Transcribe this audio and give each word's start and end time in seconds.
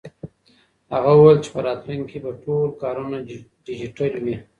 هغه 0.93 1.11
وویل 1.13 1.39
چې 1.43 1.49
په 1.53 1.59
راتلونکي 1.67 2.07
کې 2.09 2.17
به 2.23 2.31
ټول 2.43 2.67
کارونه 2.81 3.17
ډیجیټل 3.65 4.13
وي. 4.23 4.35